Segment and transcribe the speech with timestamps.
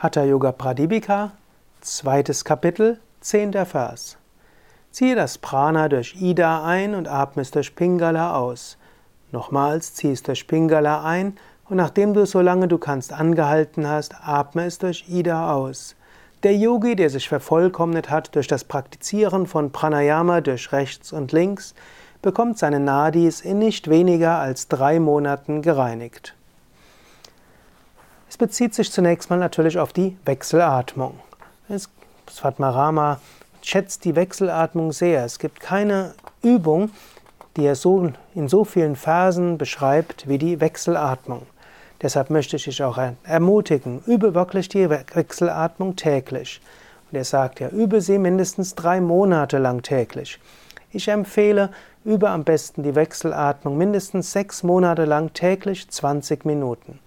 [0.00, 1.32] Hatha Yoga Pradipika,
[1.80, 4.16] zweites Kapitel, zehnter Vers.
[4.92, 8.78] Ziehe das Prana durch Ida ein und atme es durch Pingala aus.
[9.32, 11.36] Nochmals zieh es durch Pingala ein
[11.68, 15.96] und nachdem du solange du kannst angehalten hast, atme es durch Ida aus.
[16.44, 21.74] Der Yogi, der sich vervollkommnet hat durch das Praktizieren von Pranayama durch rechts und links,
[22.22, 26.37] bekommt seine Nadis in nicht weniger als drei Monaten gereinigt.
[28.28, 31.18] Es bezieht sich zunächst mal natürlich auf die Wechselatmung.
[32.30, 33.20] Svatmarama
[33.62, 35.24] schätzt die Wechselatmung sehr.
[35.24, 36.90] Es gibt keine Übung,
[37.56, 41.46] die er so in so vielen Versen beschreibt wie die Wechselatmung.
[42.00, 46.60] Deshalb möchte ich dich auch ermutigen, übe wirklich die Wechselatmung täglich.
[47.10, 50.38] Und er sagt ja, übe sie mindestens drei Monate lang täglich.
[50.92, 51.70] Ich empfehle,
[52.04, 57.00] übe am besten die Wechselatmung mindestens sechs Monate lang täglich 20 Minuten.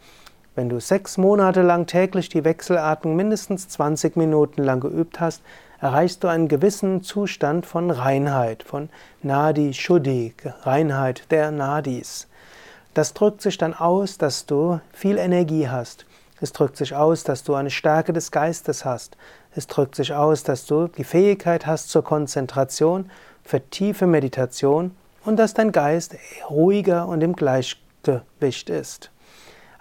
[0.54, 5.42] Wenn du sechs Monate lang täglich die Wechselatmung mindestens 20 Minuten lang geübt hast,
[5.80, 8.90] erreichst du einen gewissen Zustand von Reinheit, von
[9.24, 12.28] Nadi Shuddhi, Reinheit der Nadis.
[12.94, 16.06] Das drückt sich dann aus, dass du viel Energie hast.
[16.42, 19.16] Es drückt sich aus, dass du eine Stärke des Geistes hast.
[19.56, 23.10] Es drückt sich aus, dass du die Fähigkeit hast zur Konzentration,
[23.46, 26.18] für tiefe Meditation und dass dein Geist
[26.50, 29.12] ruhiger und im Gleichgewicht ist.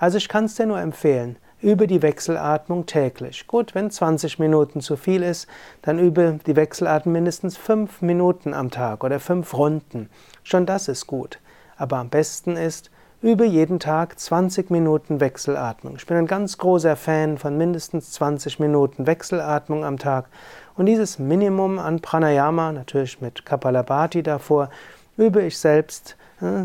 [0.01, 3.47] Also ich kann es dir nur empfehlen, übe die Wechselatmung täglich.
[3.47, 5.47] Gut, wenn 20 Minuten zu viel ist,
[5.83, 10.09] dann übe die Wechselatmung mindestens 5 Minuten am Tag oder 5 Runden.
[10.43, 11.39] Schon das ist gut.
[11.77, 15.97] Aber am besten ist, übe jeden Tag 20 Minuten Wechselatmung.
[15.97, 20.31] Ich bin ein ganz großer Fan von mindestens 20 Minuten Wechselatmung am Tag.
[20.79, 24.71] Und dieses Minimum an Pranayama, natürlich mit Kapalabhati davor,
[25.19, 26.17] übe ich selbst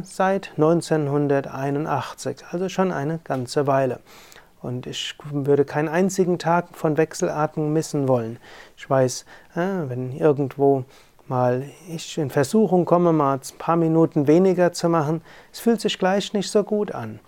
[0.03, 3.99] seit 1981, also schon eine ganze Weile.
[4.61, 8.39] Und ich würde keinen einzigen Tag von Wechselatmung missen wollen.
[8.77, 10.85] Ich weiß, wenn irgendwo
[11.27, 15.21] mal ich in Versuchung komme, mal ein paar Minuten weniger zu machen,
[15.52, 17.19] es fühlt sich gleich nicht so gut an.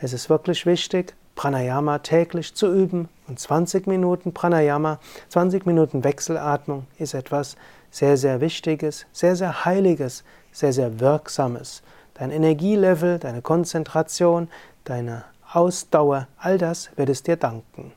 [0.00, 5.00] Es ist wirklich wichtig, Pranayama täglich zu üben und 20 Minuten Pranayama,
[5.30, 7.56] 20 Minuten Wechselatmung ist etwas
[7.90, 10.22] sehr, sehr Wichtiges, sehr, sehr Heiliges,
[10.54, 11.82] sehr, sehr Wirksames.
[12.14, 14.48] Dein Energielevel, deine Konzentration,
[14.84, 17.92] deine Ausdauer, all das wird es dir danken.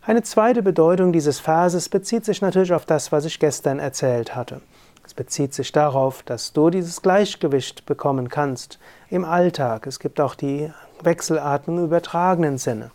[0.00, 4.62] Eine zweite Bedeutung dieses Verses bezieht sich natürlich auf das, was ich gestern erzählt hatte.
[5.04, 8.78] Es bezieht sich darauf, dass du dieses Gleichgewicht bekommen kannst
[9.10, 9.86] im Alltag.
[9.86, 10.70] Es gibt auch die
[11.02, 12.90] Wechselatmung im übertragenen Sinne.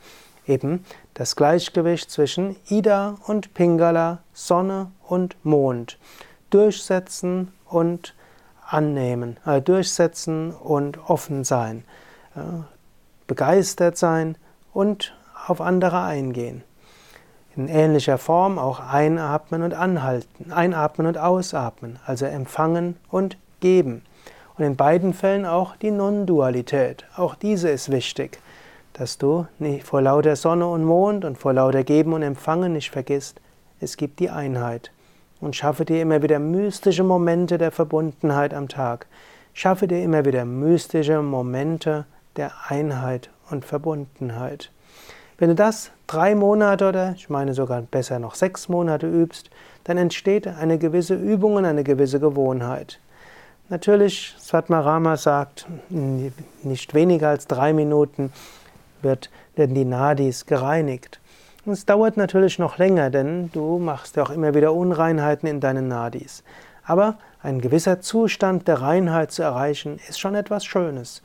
[0.48, 5.98] Eben das Gleichgewicht zwischen Ida und Pingala, Sonne und Mond.
[6.50, 8.14] Durchsetzen und
[8.66, 11.84] annehmen, äh, durchsetzen und offen sein,
[12.36, 12.40] äh,
[13.28, 14.38] begeistert sein
[14.74, 15.16] und
[15.48, 16.64] auf andere eingehen.
[17.56, 24.04] In ähnlicher Form auch einatmen und anhalten, einatmen und ausatmen, also empfangen und geben.
[24.58, 27.06] Und in beiden Fällen auch die Non-Dualität.
[27.16, 28.40] Auch diese ist wichtig,
[28.94, 32.92] dass du nicht vor lauter Sonne und Mond und vor lauter Geben und Empfangen nicht
[32.92, 33.40] vergisst,
[33.80, 34.92] es gibt die Einheit
[35.44, 39.08] und schaffe dir immer wieder mystische Momente der Verbundenheit am Tag.
[39.54, 42.06] Schaffe dir immer wieder mystische Momente
[42.38, 44.72] der Einheit und Verbundenheit.
[45.38, 49.50] Wenn du das drei Monate oder ich meine sogar besser noch sechs Monate übst,
[49.84, 53.00] dann entsteht eine gewisse Übung und eine gewisse Gewohnheit.
[53.68, 58.32] Natürlich, Svatmarama sagt, nicht weniger als drei Minuten
[59.02, 61.20] wird, werden die Nadis gereinigt.
[61.66, 65.88] Es dauert natürlich noch länger, denn du machst ja auch immer wieder Unreinheiten in deinen
[65.88, 66.44] Nadis.
[66.84, 71.22] Aber ein gewisser Zustand der Reinheit zu erreichen, ist schon etwas Schönes.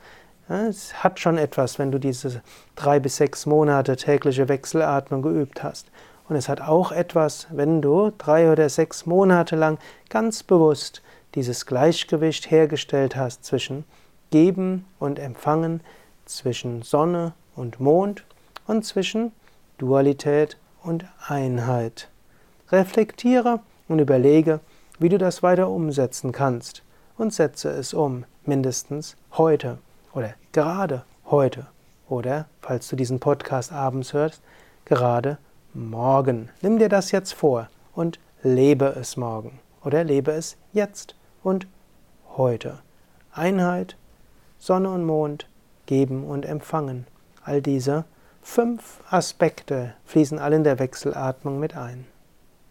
[0.47, 2.41] Es hat schon etwas, wenn du diese
[2.77, 5.91] drei bis sechs Monate tägliche Wechselatmung geübt hast.
[6.29, 9.77] Und es hat auch etwas, wenn du drei oder sechs Monate lang
[10.09, 11.01] ganz bewusst
[11.35, 13.83] dieses Gleichgewicht hergestellt hast zwischen
[14.31, 15.81] Geben und Empfangen,
[16.25, 18.23] zwischen Sonne und Mond
[18.67, 19.33] und zwischen
[19.79, 22.09] Dualität und Einheit.
[22.69, 24.59] Reflektiere und überlege,
[24.99, 26.83] wie du das weiter umsetzen kannst
[27.17, 29.79] und setze es um, mindestens heute
[30.13, 31.65] oder gerade heute
[32.09, 34.41] oder, falls du diesen Podcast abends hörst,
[34.85, 35.37] gerade
[35.73, 36.49] morgen.
[36.61, 41.67] Nimm dir das jetzt vor und lebe es morgen oder lebe es jetzt und
[42.35, 42.79] heute.
[43.31, 43.95] Einheit,
[44.57, 45.47] Sonne und Mond,
[45.85, 47.07] geben und empfangen.
[47.43, 48.03] All diese
[48.41, 52.07] Fünf Aspekte fließen alle in der Wechselatmung mit ein.